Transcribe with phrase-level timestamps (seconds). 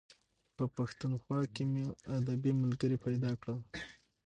[0.55, 1.83] په پښتونخوا کې مو
[2.17, 3.59] ادبي ملګري پیدا کړل.